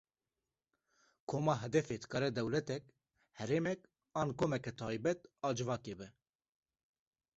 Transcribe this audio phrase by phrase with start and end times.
[1.33, 2.83] Koma hedefê dikare dewletek,
[3.41, 3.81] herêmek
[4.23, 6.07] an komeke taybet a civakê be.